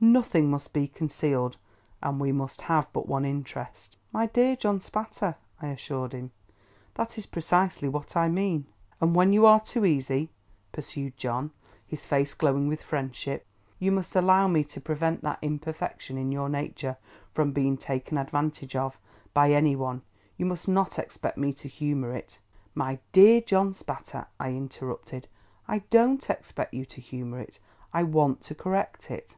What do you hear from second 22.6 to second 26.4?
"My dear John Spatter," I interrupted, "I don't